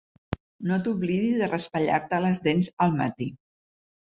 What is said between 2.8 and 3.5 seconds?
al matí.